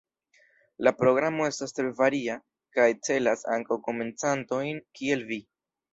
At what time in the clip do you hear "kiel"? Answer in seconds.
4.99-5.23